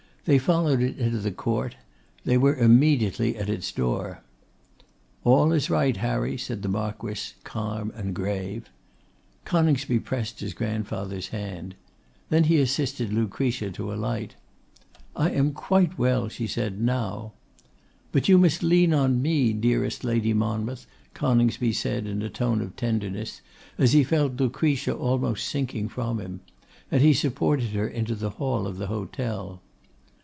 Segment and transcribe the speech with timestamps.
[0.25, 1.77] They followed it into the court.
[2.25, 4.21] They were immediately at its door.
[5.23, 8.69] 'All is right, Harry,' said the Marquess, calm and grave.
[9.45, 11.73] Coningsby pressed his grandfather's hand.
[12.29, 14.35] Then he assisted Lucretia to alight.
[15.15, 17.31] 'I am quite well,' she said, 'now.'
[18.11, 22.75] 'But you must lean on me, dearest Lady Monmouth,' Coningsby said in a tone of
[22.75, 23.41] tenderness,
[23.79, 26.41] as he felt Lucretia almost sinking from him.
[26.91, 29.63] And he supported her into the hall of the hotel.